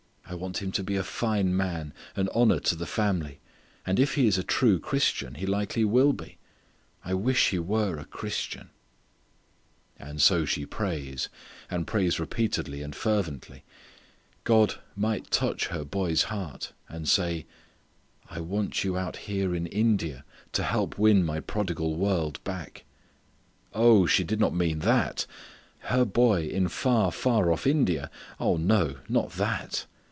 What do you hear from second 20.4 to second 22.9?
to help win my prodigal world back."